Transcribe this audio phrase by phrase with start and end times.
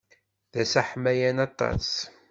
[0.53, 1.89] D ass aḥmayan aṭas.